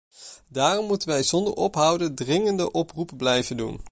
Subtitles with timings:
[0.49, 3.81] Daarom moeten wij zonder ophouden dringende oproepen blijven doen.